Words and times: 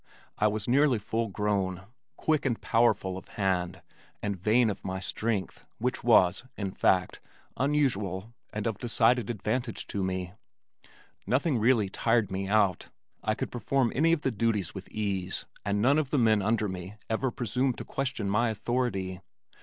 I 0.39 0.47
was 0.47 0.67
nearly 0.67 0.97
full 0.97 1.27
grown, 1.27 1.83
quick 2.17 2.43
and 2.43 2.59
powerful 2.59 3.19
of 3.19 3.27
hand, 3.27 3.83
and 4.23 4.35
vain 4.35 4.71
of 4.71 4.83
my 4.83 4.99
strength, 4.99 5.63
which 5.77 6.03
was, 6.03 6.43
in 6.57 6.71
fact, 6.71 7.21
unusual 7.55 8.33
and 8.51 8.65
of 8.65 8.79
decided 8.79 9.29
advantage 9.29 9.85
to 9.89 10.03
me. 10.03 10.33
Nothing 11.27 11.57
ever 11.57 11.61
really 11.65 11.87
tired 11.89 12.31
me 12.31 12.47
out. 12.47 12.89
I 13.23 13.35
could 13.35 13.51
perform 13.51 13.91
any 13.93 14.11
of 14.11 14.25
my 14.25 14.31
duties 14.31 14.73
with 14.73 14.89
ease, 14.89 15.45
and 15.63 15.83
none 15.83 15.99
of 15.99 16.09
the 16.09 16.17
men 16.17 16.41
under 16.41 16.67
me 16.67 16.95
ever 17.07 17.29
presumed 17.29 17.77
to 17.77 17.85
question 17.85 18.27
my 18.27 18.49
authority. 18.49 19.21